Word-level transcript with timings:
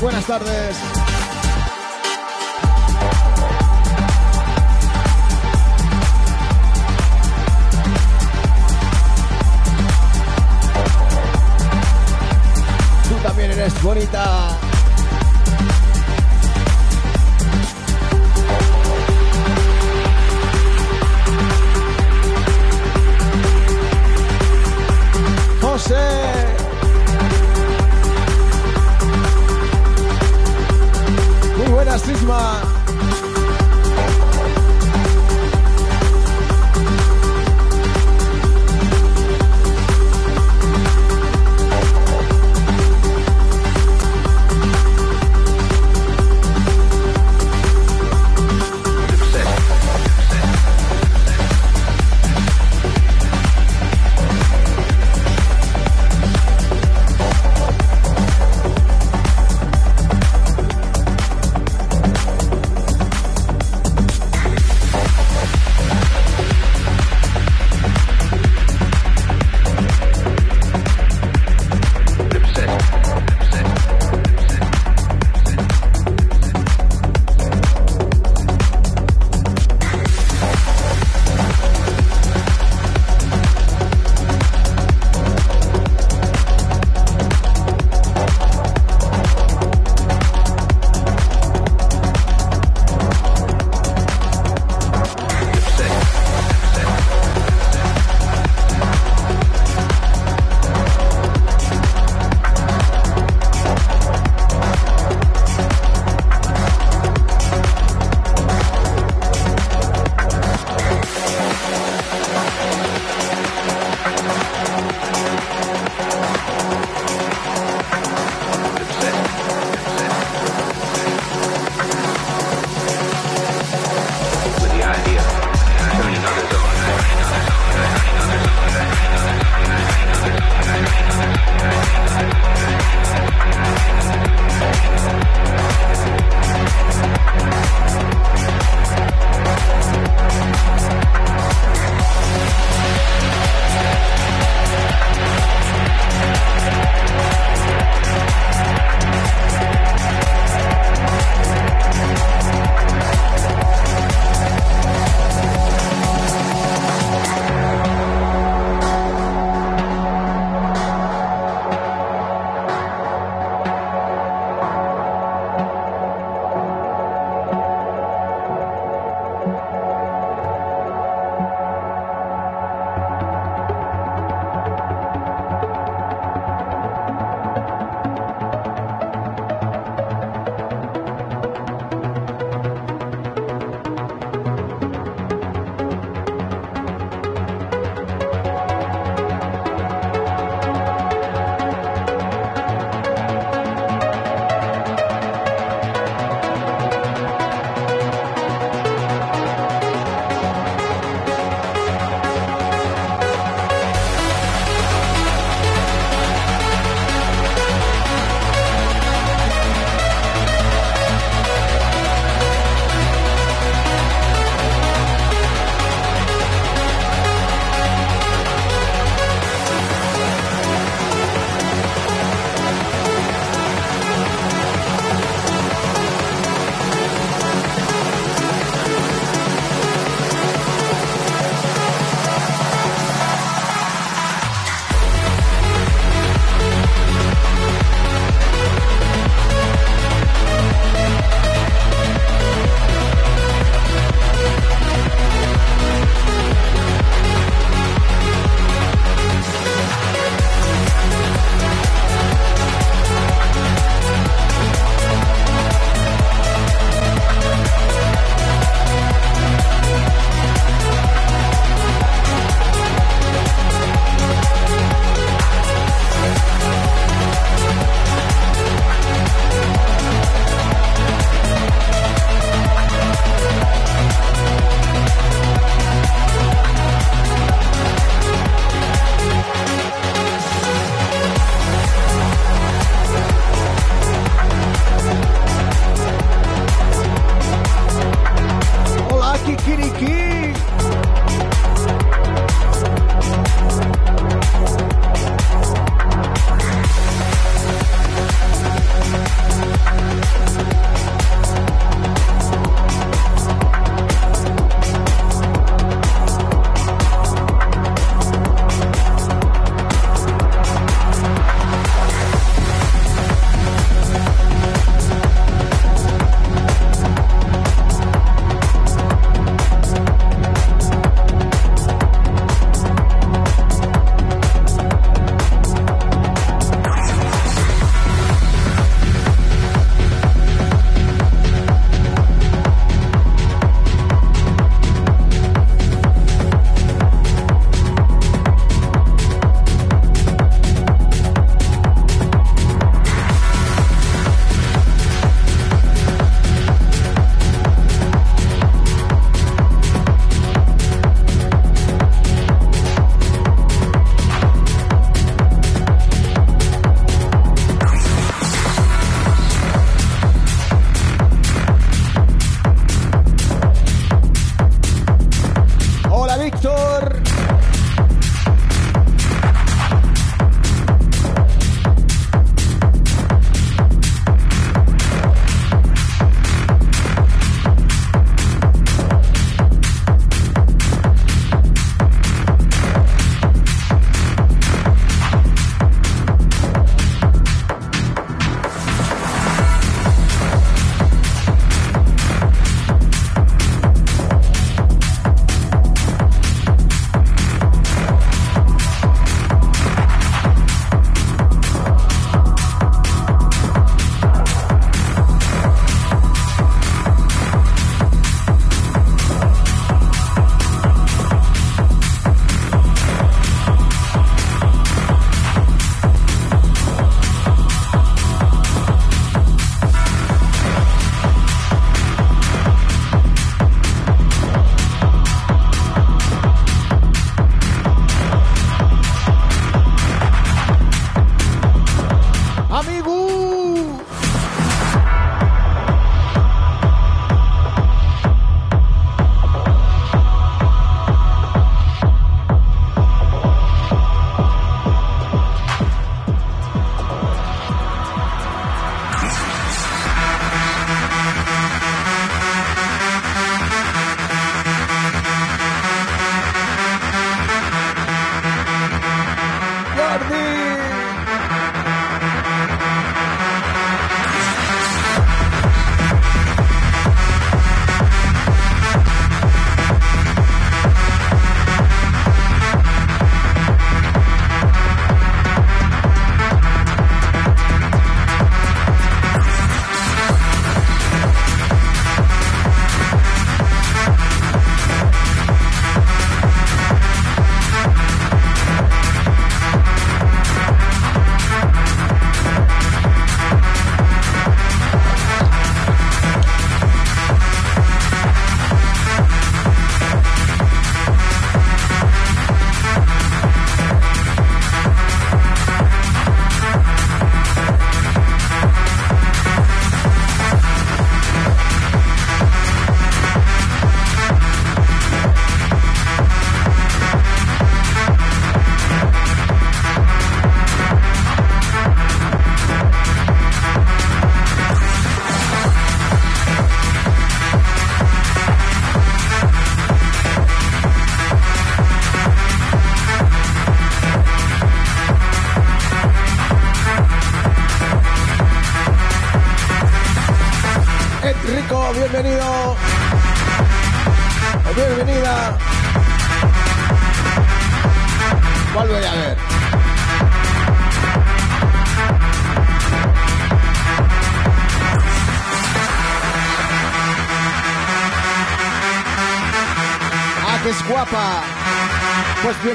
buenas 0.00 0.26
tardes. 0.26 0.76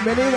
Bienvenida. 0.06 0.37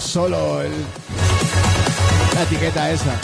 Solo 0.00 0.62
el, 0.62 0.72
la 2.34 2.42
etiqueta 2.42 2.90
esa. 2.90 3.18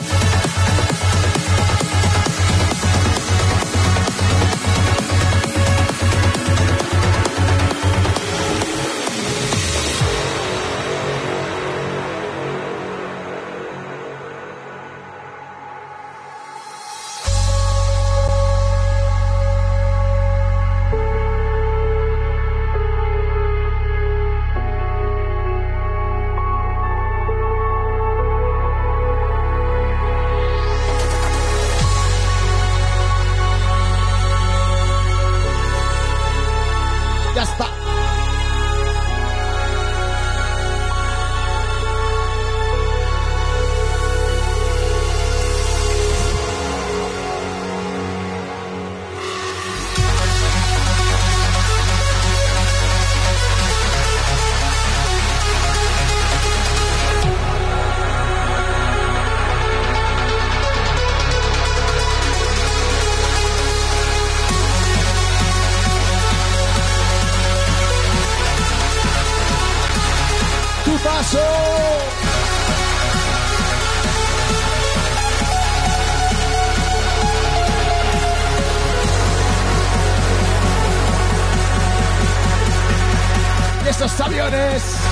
campeones. 84.34 85.03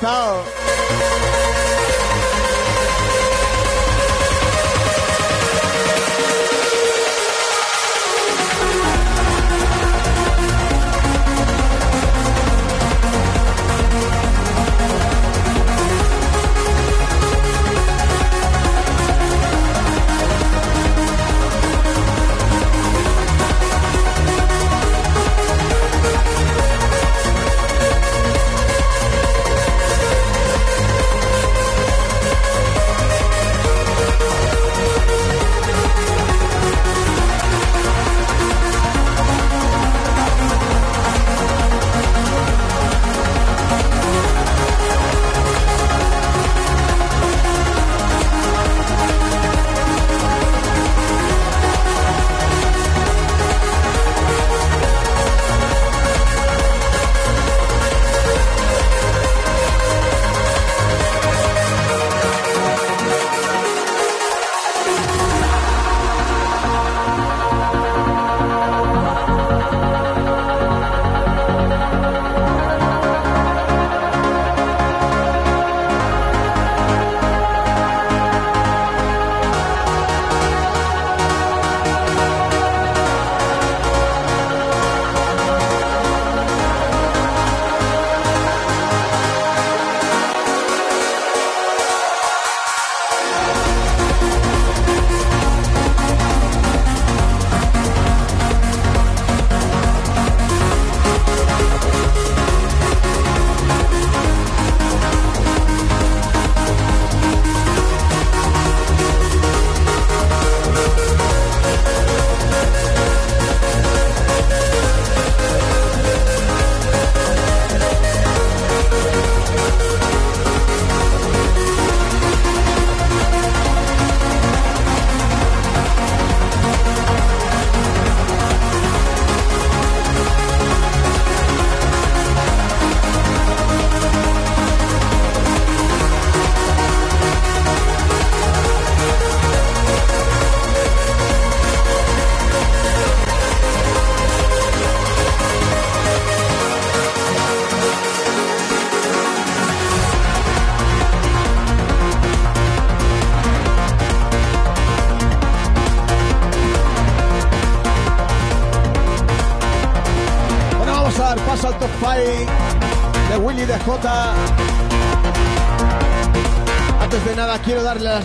Tao. 0.00 1.25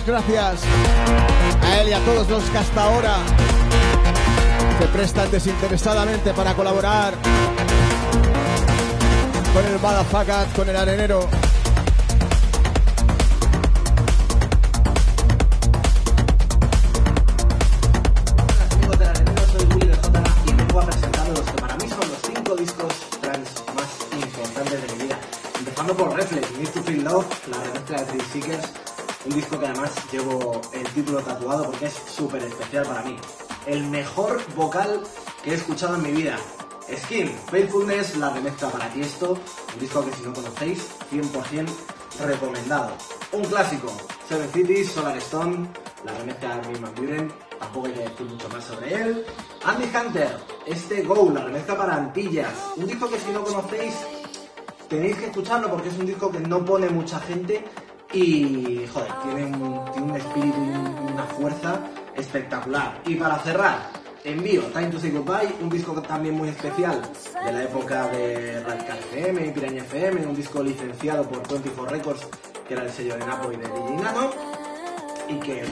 Gracias 0.05 0.65
un 39.32 39.79
disco 39.79 40.05
que 40.05 40.11
si 40.13 40.23
no 40.23 40.34
conocéis, 40.34 40.88
100% 41.11 41.67
recomendado. 42.25 42.91
Un 43.32 43.43
clásico, 43.45 43.91
Seven 44.27 44.51
Cities, 44.51 44.91
Solar 44.91 45.17
Stone, 45.17 45.67
la 46.05 46.13
remezcla 46.13 46.49
de 46.49 46.53
Armin 46.55 46.95
Buren, 46.95 47.34
tampoco 47.59 47.88
hay 47.88 47.93
que 47.93 47.99
decir 48.01 48.25
mucho 48.27 48.49
más 48.49 48.63
sobre 48.63 48.93
él. 48.93 49.25
Andy 49.63 49.86
Hunter, 49.86 50.38
este 50.65 51.03
Go, 51.03 51.32
la 51.34 51.43
remezcla 51.43 51.77
para 51.77 51.95
Antillas, 51.95 52.53
un 52.75 52.88
disco 52.88 53.09
que 53.09 53.19
si 53.19 53.32
no 53.32 53.43
conocéis, 53.43 53.93
tenéis 54.89 55.15
que 55.17 55.25
escucharlo 55.27 55.69
porque 55.69 55.89
es 55.89 55.97
un 55.97 56.05
disco 56.05 56.32
que 56.32 56.39
no 56.39 56.63
pone 56.65 56.89
mucha 56.89 57.19
gente 57.21 57.63
y, 58.13 58.86
joder, 58.93 59.11
tiene 59.23 59.45
un, 59.45 59.86
tiene 59.91 60.11
un 60.11 60.17
espíritu 60.17 60.57
y 60.57 61.11
una 61.13 61.23
fuerza 61.23 61.79
espectacular. 62.15 63.01
Y 63.05 63.15
para 63.15 63.39
cerrar, 63.39 63.89
envío 64.24 64.61
Time 64.74 64.88
to 64.88 64.99
Say 64.99 65.11
Goodbye, 65.11 65.53
un 65.61 65.69
disco 65.69 65.99
también 66.01 66.36
muy 66.36 66.49
especial 66.49 67.01
de 67.43 67.51
la 67.51 67.63
época 67.63 68.07
de 68.07 68.63
Radical 68.63 68.99
FM 68.99 69.47
y 69.47 69.51
Piraña 69.51 69.84
FM, 69.84 70.26
un 70.28 70.36
disco 70.36 70.61
licenciado 70.61 71.28
por 71.28 71.47
24 71.47 71.86
Records, 71.86 72.28
que 72.67 72.74
era 72.74 72.84
el 72.84 72.91
sello 72.91 73.17
de 73.17 73.26
Napo 73.26 73.51
y 73.51 73.57
de 73.57 73.67
DJ 73.67 74.03
Nano, 74.03 74.32
y 75.28 75.39
que, 75.39 75.65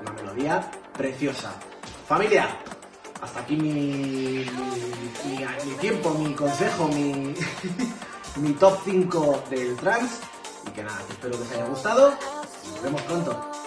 una 0.00 0.12
melodía 0.12 0.70
preciosa. 0.96 1.52
Familia, 2.06 2.48
hasta 3.20 3.40
aquí 3.40 3.56
mi, 3.56 4.46
mi, 5.26 5.72
tiempo, 5.80 6.10
mi 6.10 6.34
consejo, 6.34 6.88
mi, 6.88 7.34
mi 8.36 8.52
top 8.52 8.78
5 8.84 9.44
del 9.50 9.76
trance. 9.76 10.22
Y 10.66 10.70
que 10.70 10.82
nada, 10.82 11.00
espero 11.08 11.36
que 11.36 11.42
os 11.42 11.52
haya 11.52 11.66
gustado. 11.66 12.14
y 12.64 12.70
Nos 12.70 12.82
vemos 12.82 13.02
pronto. 13.02 13.57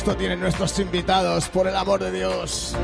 Gusto 0.00 0.16
tienen 0.16 0.40
nuestros 0.40 0.78
invitados, 0.78 1.50
por 1.50 1.68
el 1.68 1.76
amor 1.76 2.00
de 2.02 2.10
Dios. 2.10 2.74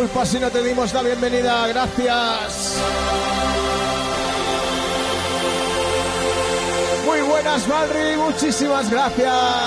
Disculpa 0.00 0.24
si 0.24 0.38
no 0.38 0.48
te 0.48 0.62
dimos 0.62 0.94
la 0.94 1.02
bienvenida, 1.02 1.66
gracias. 1.66 2.76
Muy 7.04 7.20
buenas, 7.22 7.66
Valri, 7.66 8.16
muchísimas 8.16 8.88
gracias. 8.90 9.57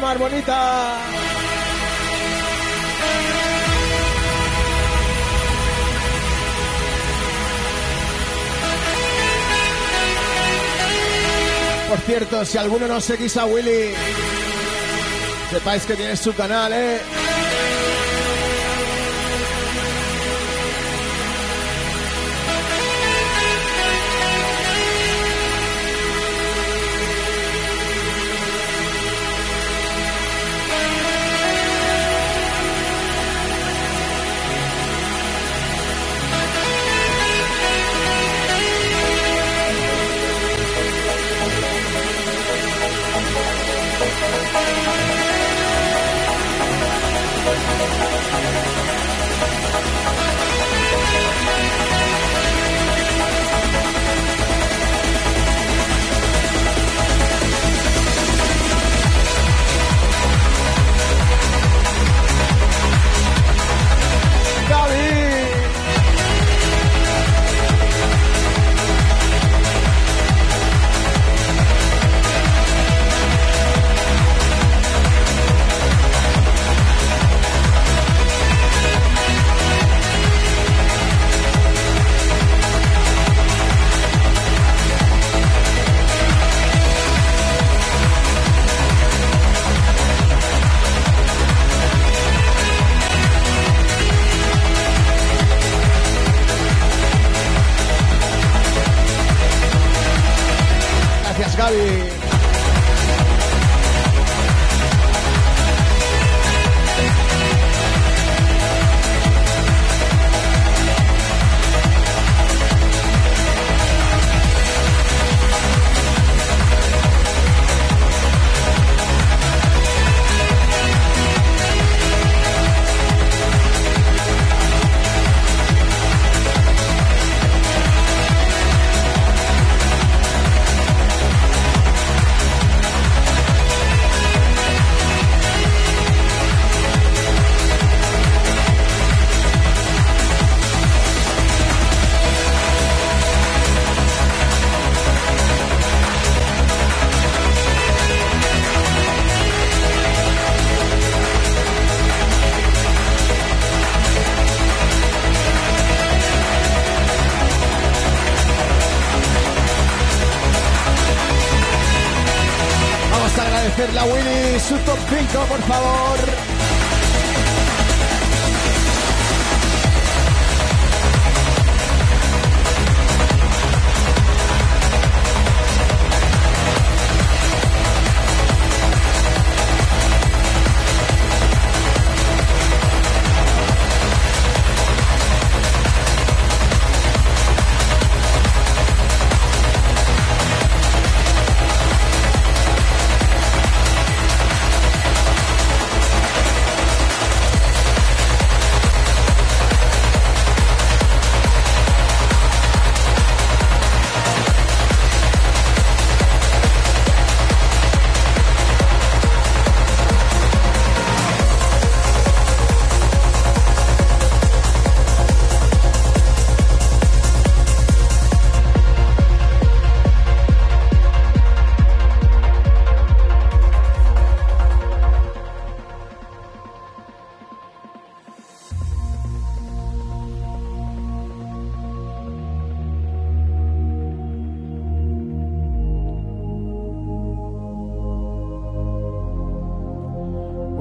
Barmar, 0.00 0.18
bonita. 0.18 0.98
Por 11.88 11.98
cierto, 12.00 12.44
si 12.44 12.56
alguno 12.56 12.86
no 12.86 13.00
seguís 13.00 13.36
a 13.36 13.44
Willy, 13.44 13.92
sepáis 15.50 15.84
que 15.84 15.96
tiene 15.96 16.16
su 16.16 16.34
canal, 16.34 16.72
¿eh? 16.72 17.00
Gracias, 47.52 48.99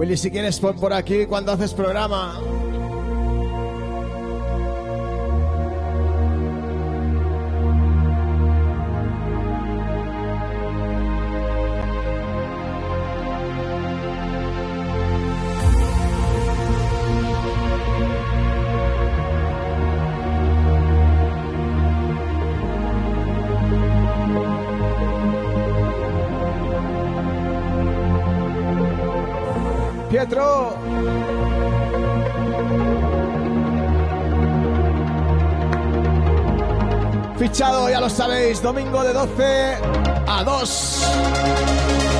Willy, 0.10 0.18
si 0.18 0.32
quieres 0.32 0.60
pon 0.60 0.76
por 0.76 0.92
aquí 0.92 1.28
cuando 1.28 1.52
haces 1.52 1.72
programa. 1.72 2.49
Fichado, 37.38 37.90
ya 37.90 38.02
lo 38.02 38.10
sabéis, 38.10 38.62
domingo 38.62 39.02
de 39.02 39.14
12 39.14 39.78
a 40.28 40.44
2. 40.44 42.19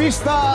Pista. 0.00 0.49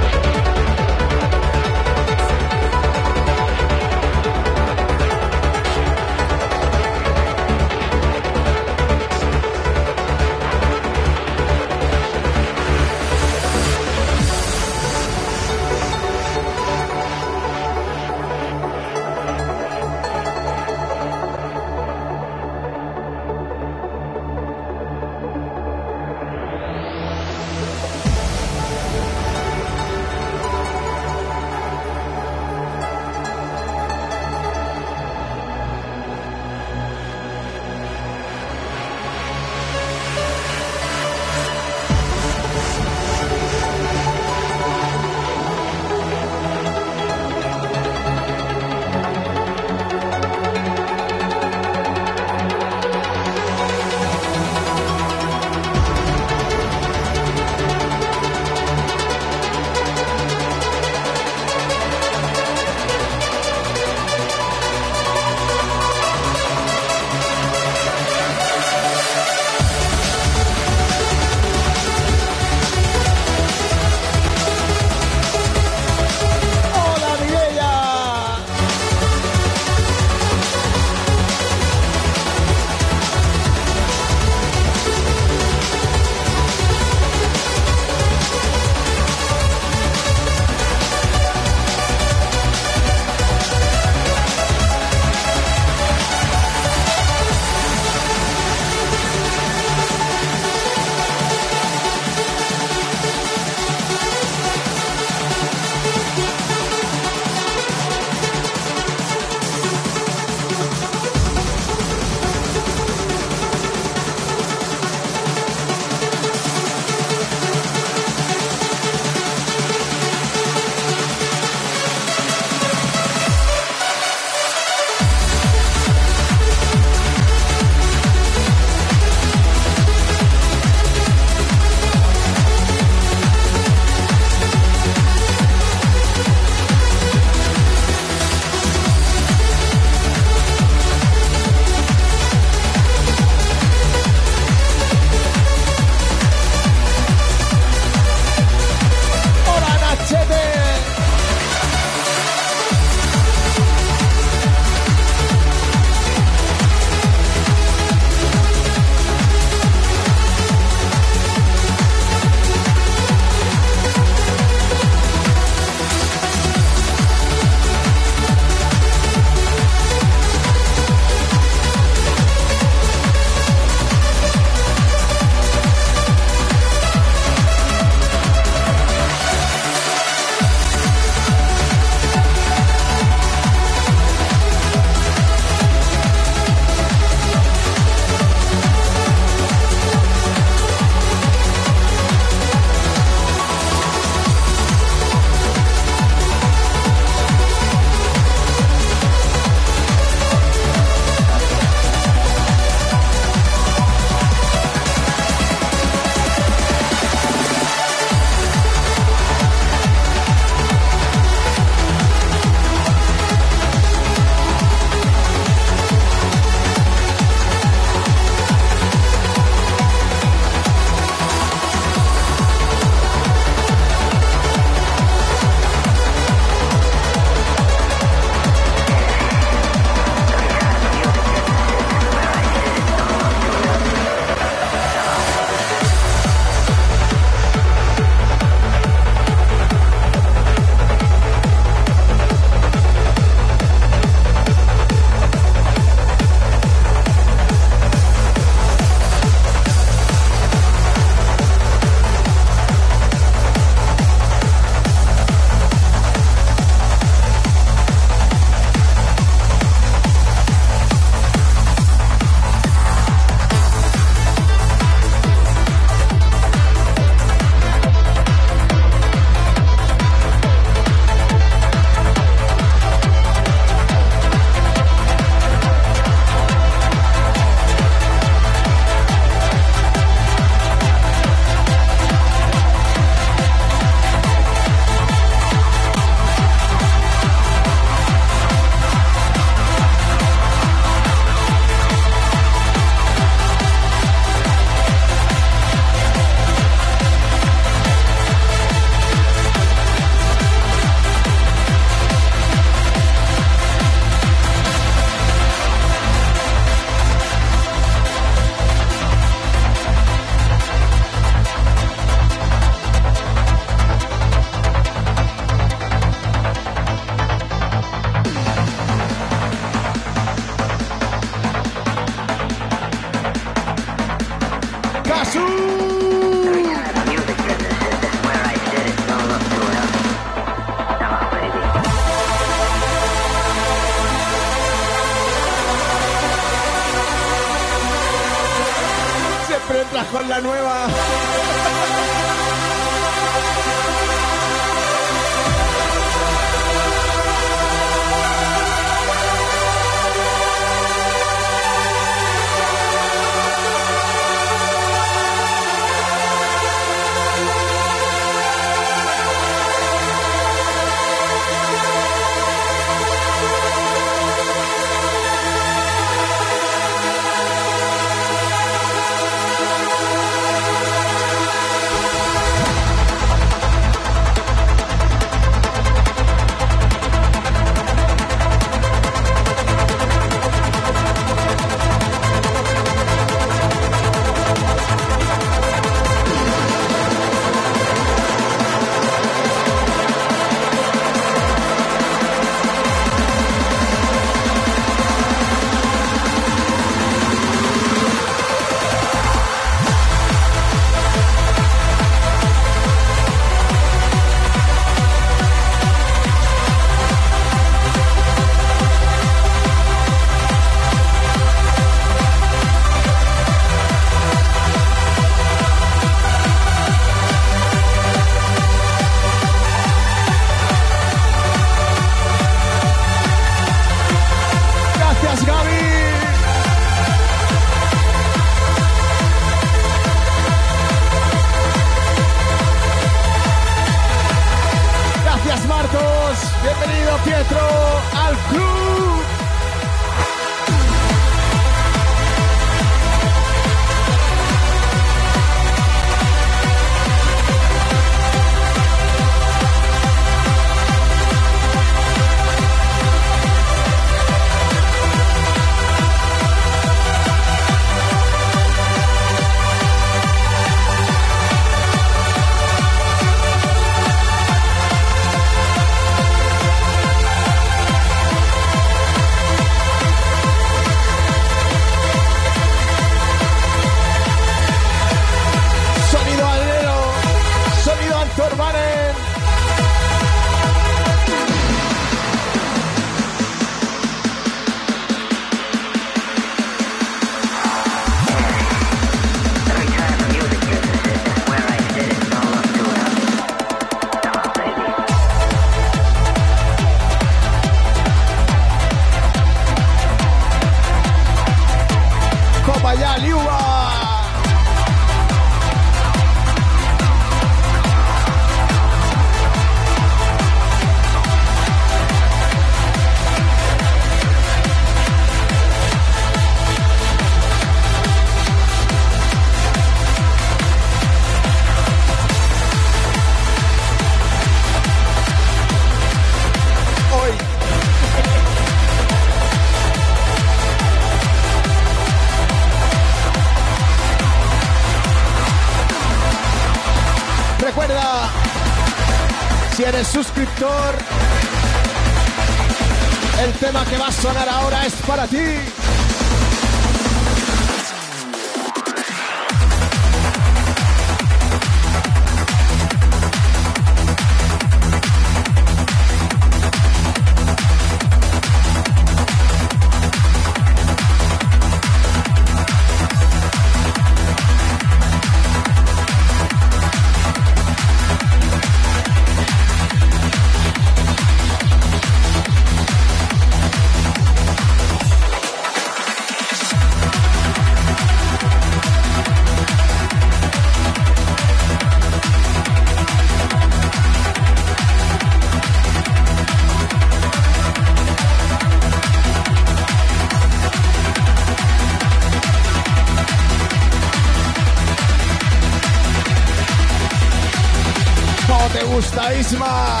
Te 599.21 599.37
gusta, 599.37 599.39
Isma? 599.39 600.00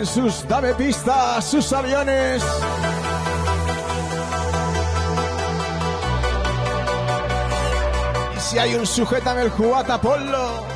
Preparen 0.00 0.06
sus 0.06 0.48
dame 0.48 0.74
pistas, 0.74 1.44
sus 1.44 1.72
aviones. 1.72 2.42
Y 8.36 8.40
si 8.40 8.58
hay 8.58 8.74
un 8.74 8.86
sujétame 8.86 9.42
el 9.42 9.50
jugata, 9.50 10.00
ponlo. 10.00 10.69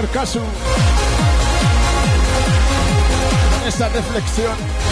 Todo, 0.00 0.06
señor 0.06 0.08
Casu. 0.08 0.40
Con 3.58 3.68
esa 3.68 3.88
reflexión. 3.88 4.89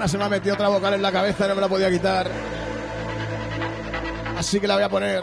Semana 0.00 0.08
se 0.08 0.18
me 0.18 0.24
ha 0.24 0.28
metido 0.28 0.54
otra 0.54 0.68
vocal 0.68 0.94
en 0.94 1.02
la 1.02 1.12
cabeza 1.12 1.44
y 1.44 1.48
no 1.48 1.54
me 1.54 1.60
la 1.60 1.68
podía 1.68 1.90
quitar. 1.90 2.30
Así 4.38 4.58
que 4.60 4.66
la 4.66 4.74
voy 4.74 4.84
a 4.84 4.88
poner. 4.88 5.22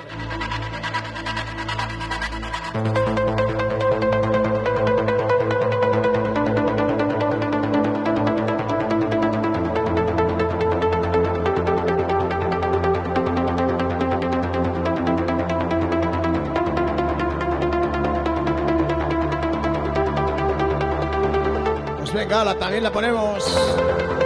Pues 21.97 22.13
venga, 22.13 22.43
la, 22.43 22.55
también 22.55 22.83
la 22.83 22.91
ponemos. 22.91 24.16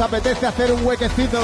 apetece 0.00 0.46
hacer 0.46 0.72
un 0.72 0.86
huequecito. 0.86 1.40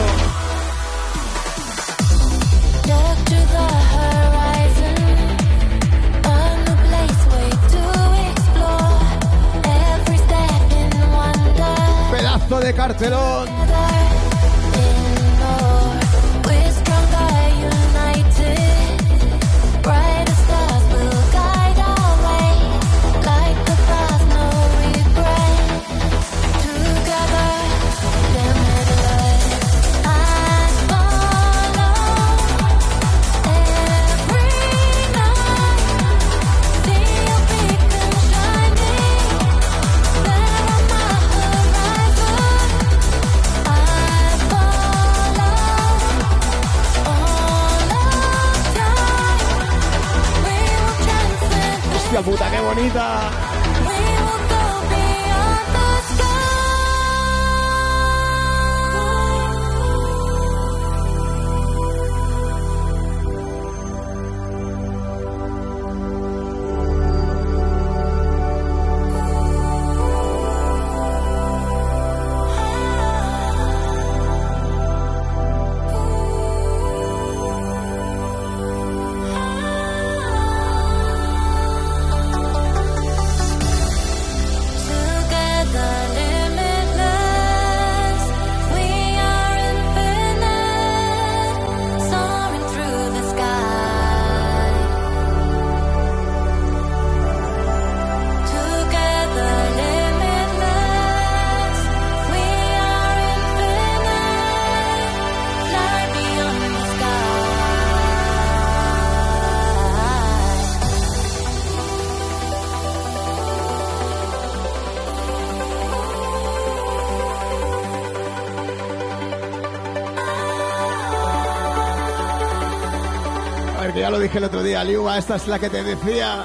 el 124.36 124.44
otro 124.44 124.62
día, 124.62 124.84
Liuba, 124.84 125.18
esta 125.18 125.36
es 125.36 125.48
la 125.48 125.58
que 125.58 125.70
te 125.70 125.82
decía. 125.82 126.44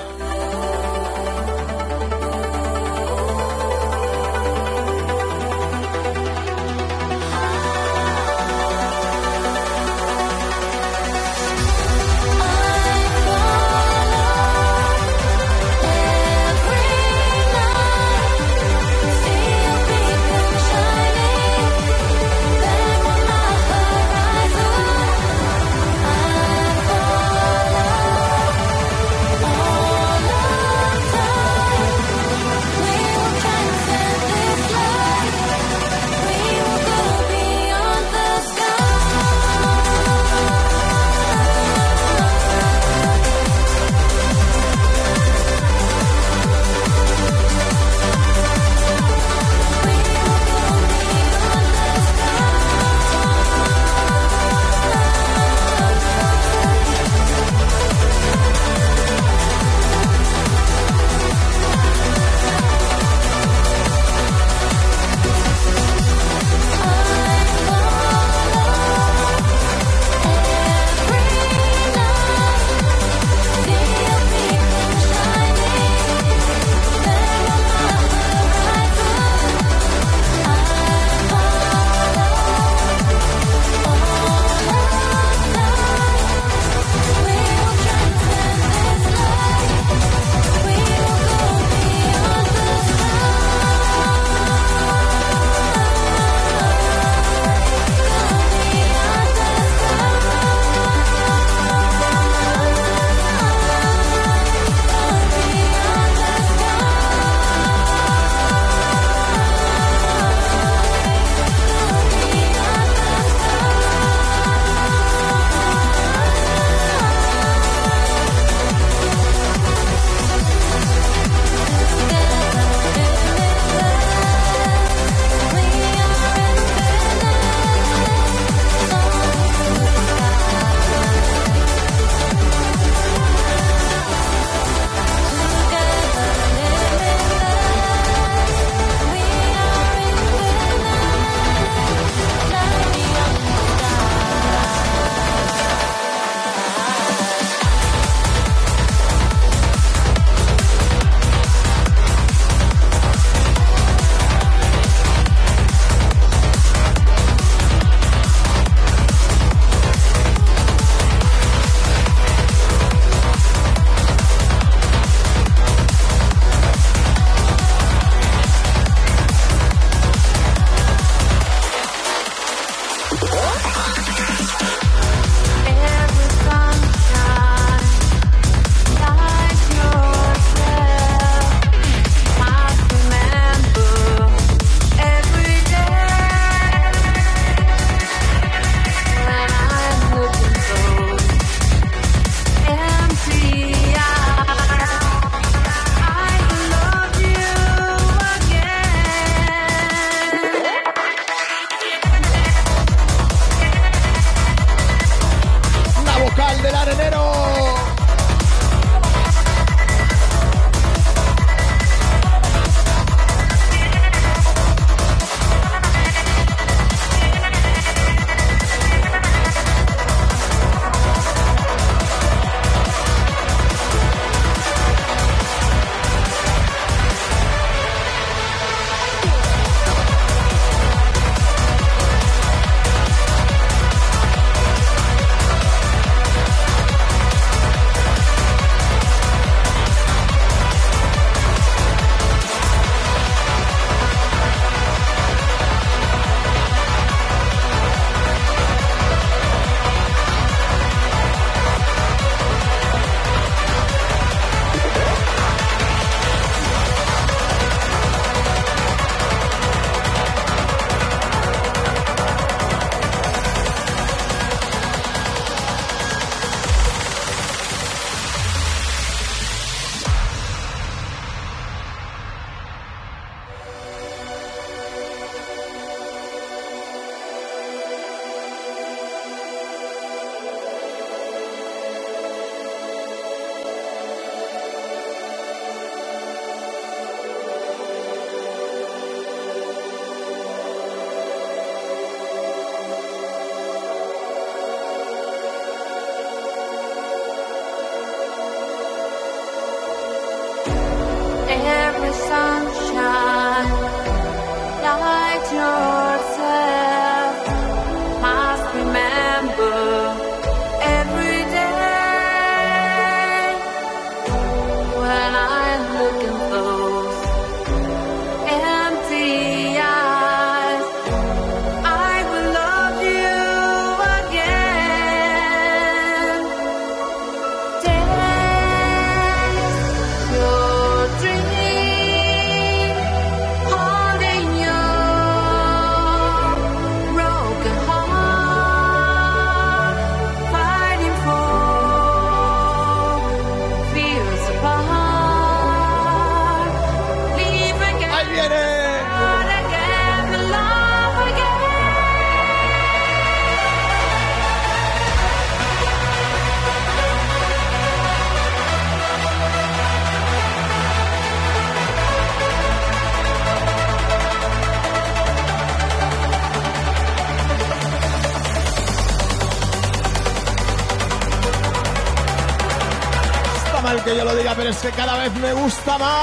Cada 374.90 375.18
vez 375.18 375.34
me 375.36 375.54
gusta 375.54 375.98
más. 376.00 376.21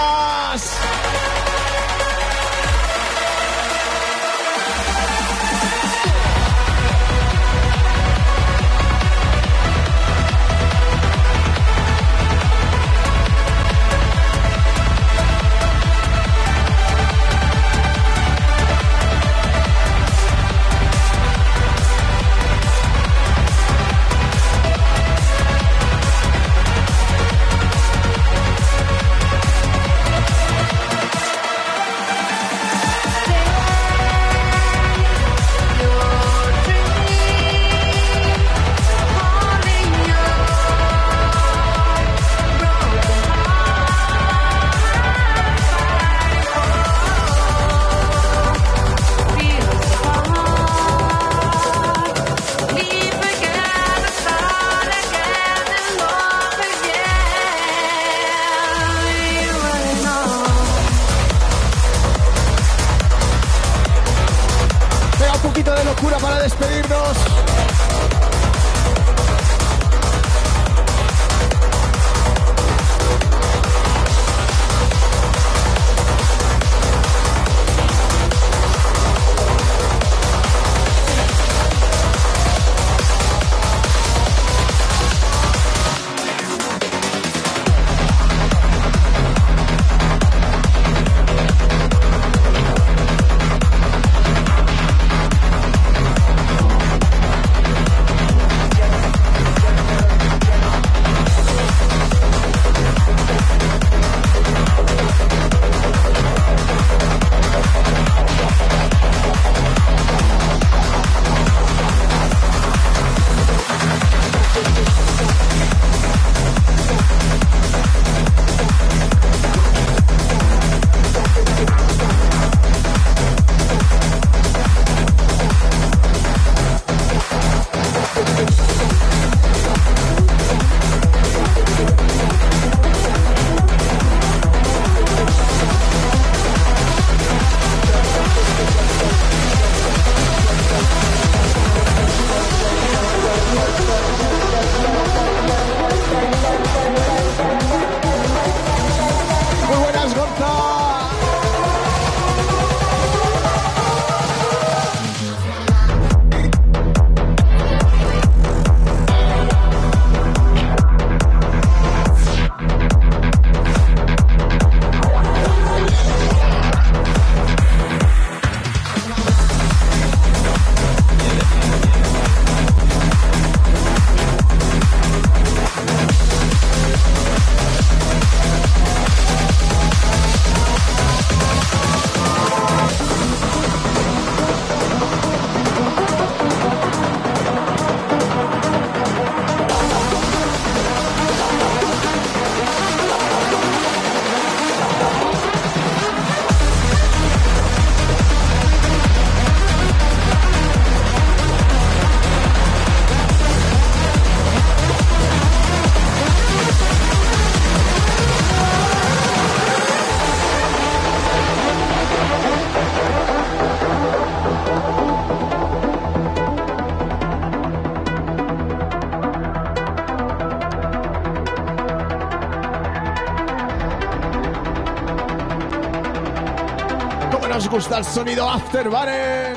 El 227.99 228.05
sonido 228.05 228.49
Afterburner. 228.49 229.57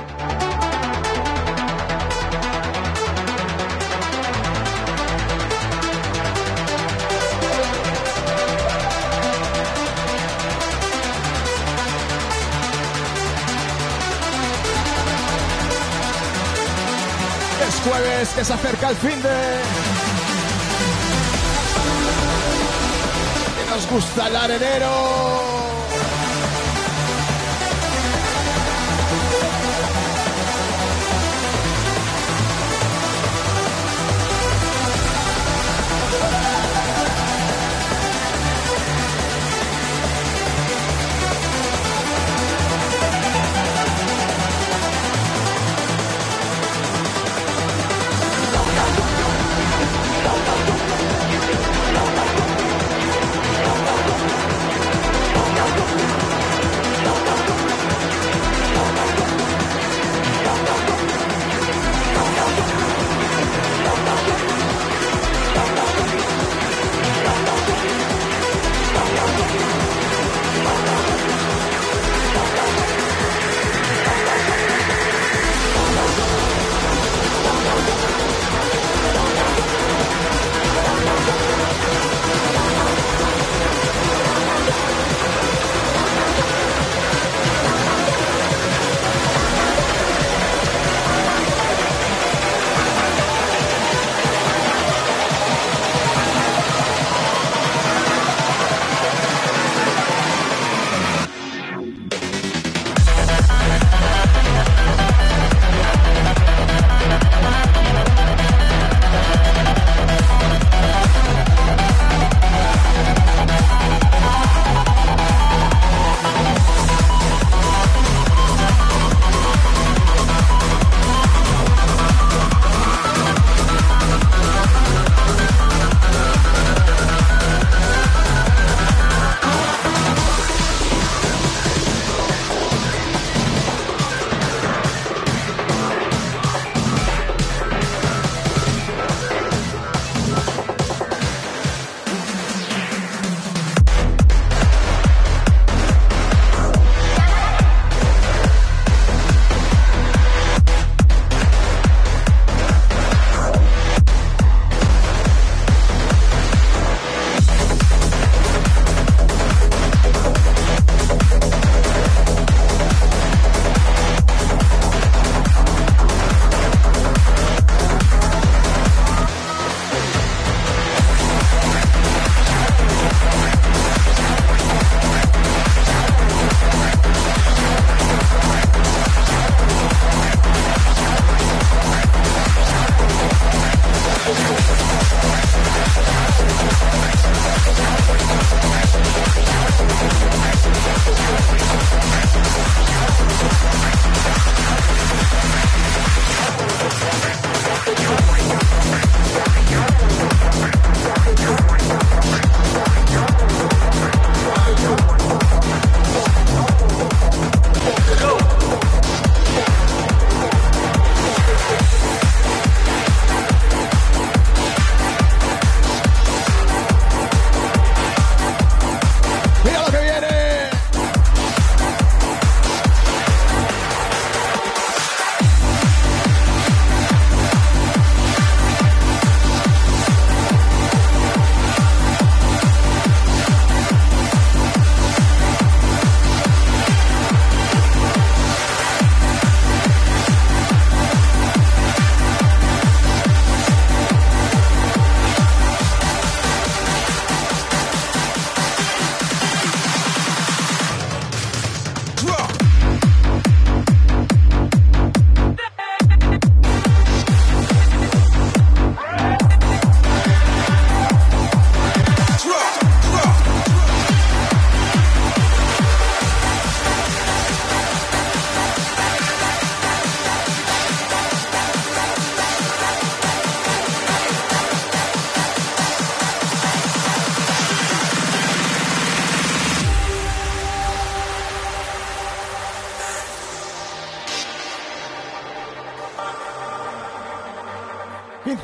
Es 17.68 17.76
jueves 17.84 18.30
que 18.30 18.43
se 18.43 18.53
acerca 18.53 18.89
el 18.89 18.95
fin 18.95 19.22
de... 19.22 19.61
Que 23.55 23.69
nos 23.69 23.88
gusta 23.88 24.27
el 24.27 24.35
arenero. 24.35 25.31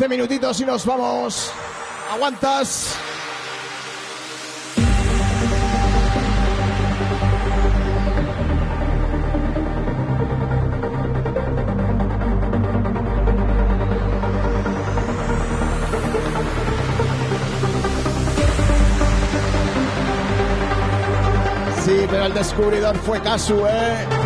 minutitos 0.07 0.59
y 0.61 0.65
nos 0.65 0.85
vamos. 0.85 1.51
Aguantas. 2.11 2.95
Sí, 21.85 22.05
pero 22.09 22.25
el 22.25 22.33
descubridor 22.33 22.97
fue 22.97 23.21
Casu, 23.21 23.65
¿eh? 23.67 24.16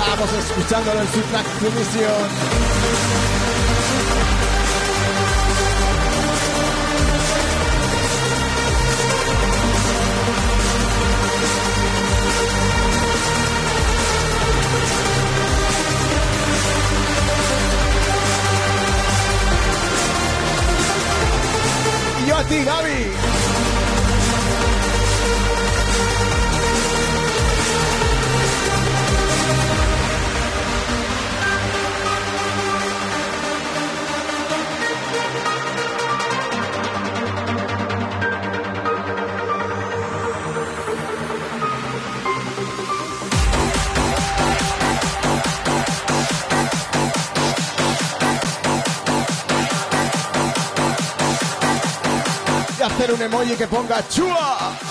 Estábamos 0.00 0.32
escuchándolo 0.32 1.00
en 1.02 1.08
su 1.08 1.20
ti, 22.48 22.64
Gaby. 22.64 23.29
Hacer 53.00 53.14
un 53.14 53.22
emoji 53.22 53.56
que 53.56 53.66
ponga 53.66 54.06
chua. 54.08 54.89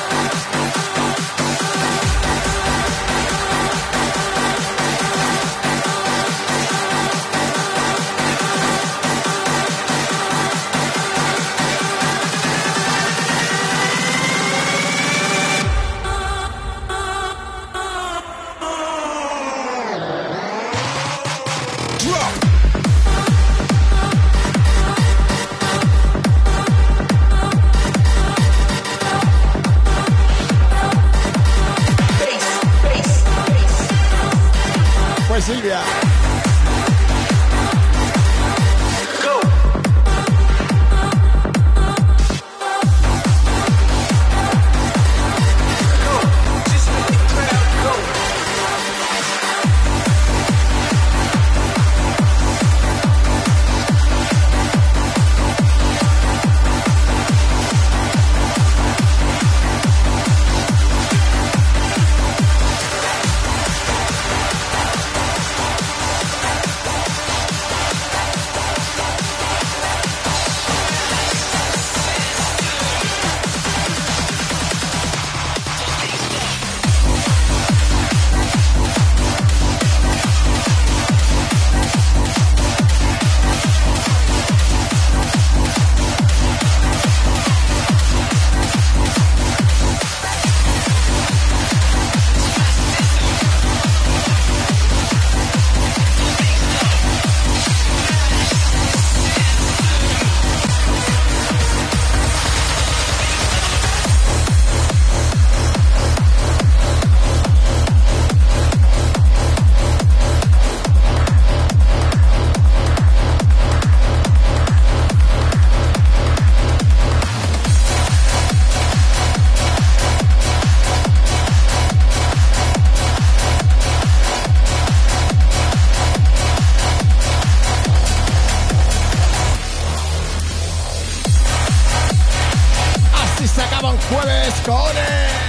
Jueves, 134.10 134.62
cojones. 134.62 135.49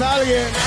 a 0.00 0.14
alguien. 0.14 0.65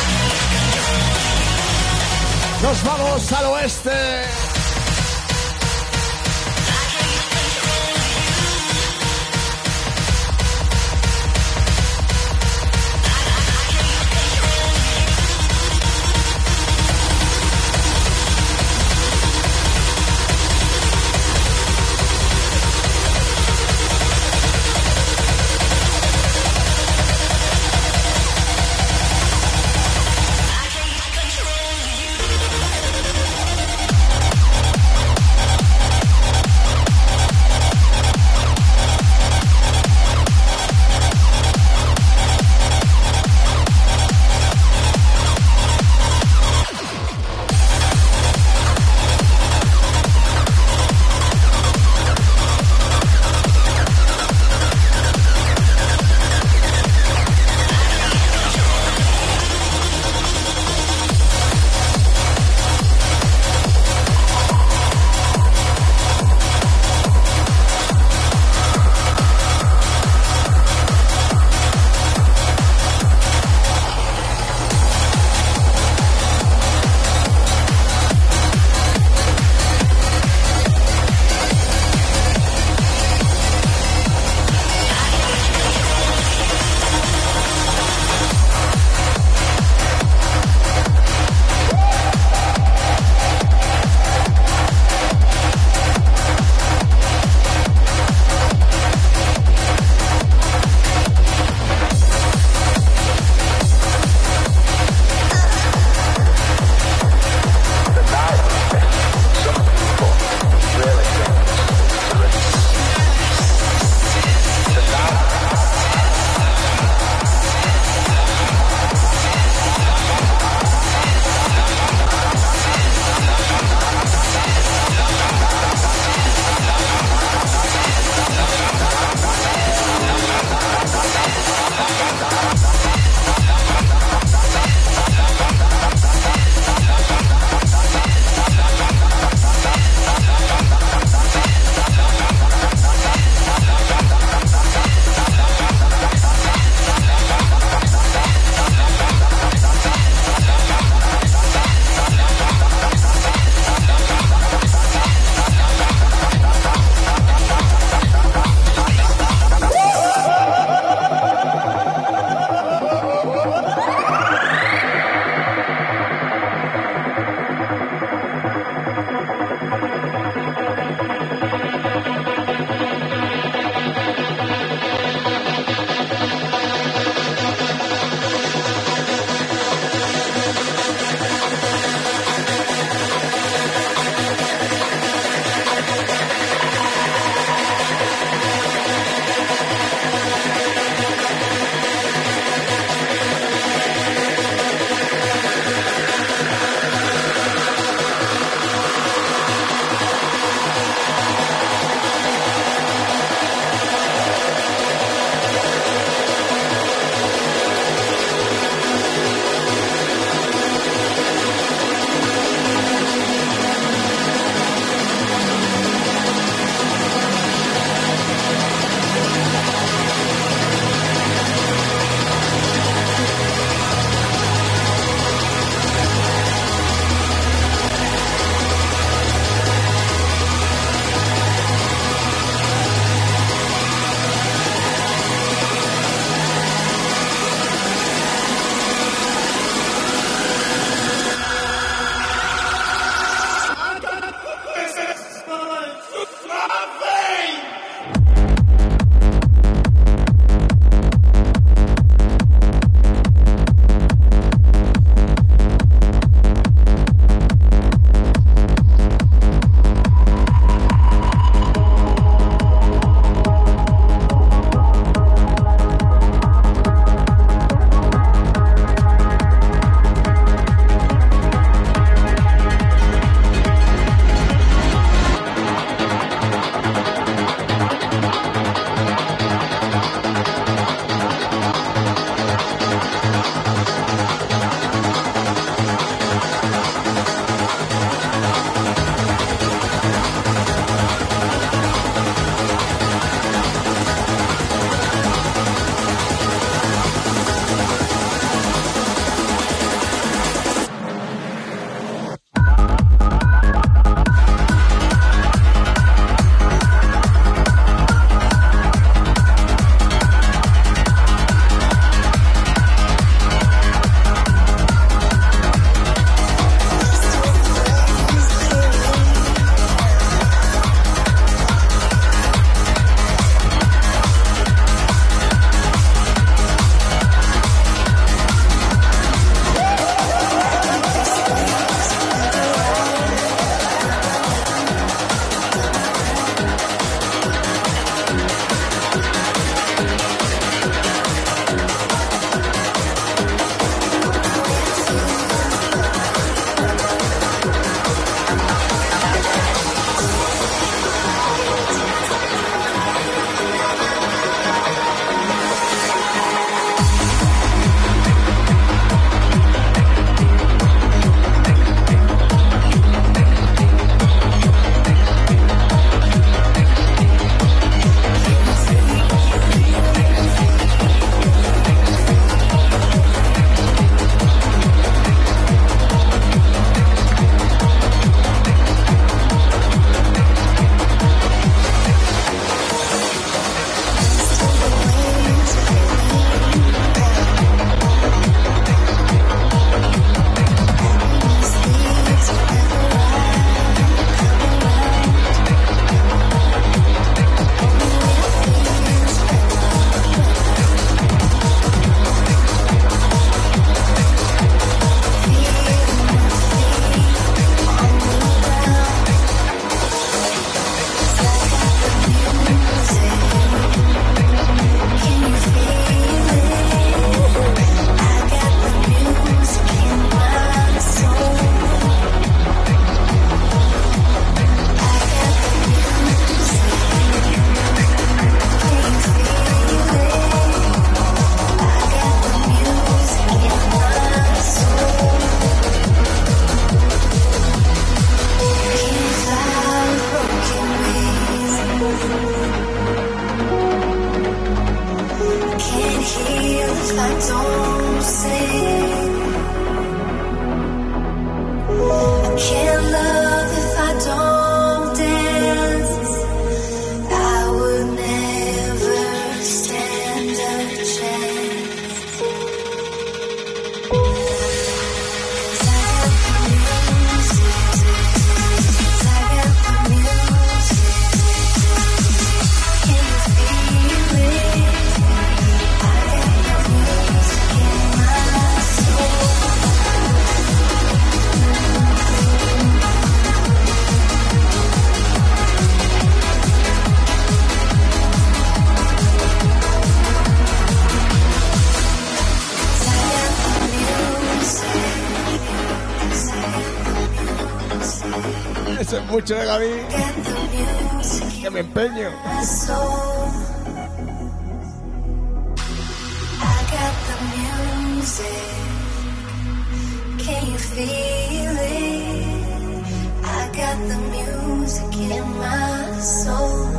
In 515.32 515.44
my 515.58 516.20
soul. 516.20 516.90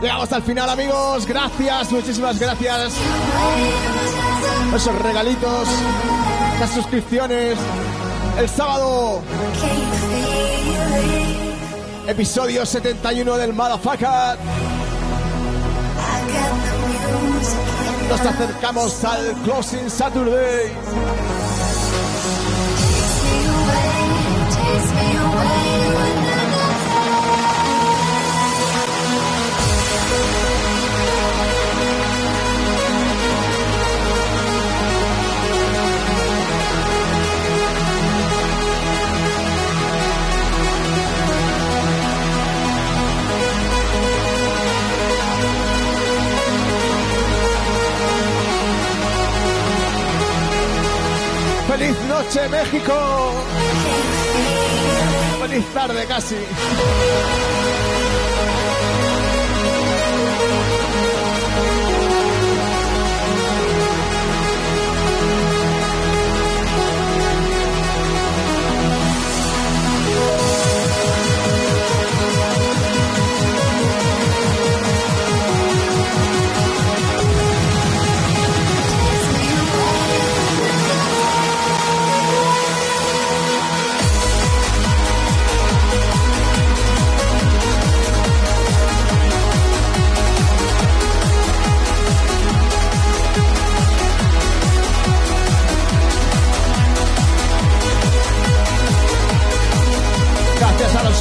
Llegamos 0.00 0.32
al 0.32 0.42
final, 0.42 0.68
amigos. 0.68 1.26
Gracias, 1.26 1.92
muchísimas 1.92 2.38
gracias. 2.38 2.92
Esos 4.74 4.98
regalitos, 5.02 5.68
las 6.60 6.70
suscripciones. 6.70 7.56
El 8.38 8.48
sábado, 8.48 9.22
episodio 12.06 12.66
71 12.66 13.36
del 13.38 13.52
Motherfucker. 13.52 14.38
Nos 18.08 18.20
acercamos 18.20 19.04
al 19.04 19.32
Closing 19.44 19.88
Saturday. 19.90 20.72
Me 23.34 23.46
away, 23.56 24.84
me 24.94 25.18
away 25.18 26.13
noche, 52.24 52.48
México! 52.48 52.94
¡Feliz 55.40 55.64
tarde 55.74 56.06
casi! 56.06 56.36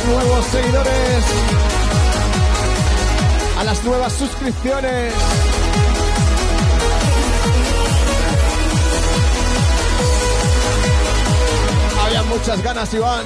Nuevos 0.05 0.45
seguidores, 0.45 1.23
a 3.57 3.63
las 3.63 3.83
nuevas 3.83 4.13
suscripciones. 4.13 5.13
Había 12.03 12.23
muchas 12.23 12.61
ganas, 12.61 12.93
Iván. 12.93 13.25